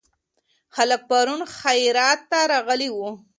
[0.75, 3.09] خلک پرون خیرات ته راغلي وو.